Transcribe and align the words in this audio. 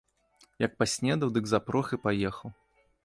Як 0.65 0.71
паснедаў, 0.79 1.33
дык 1.35 1.45
запрог 1.53 1.85
і 1.99 2.01
паехаў. 2.07 2.49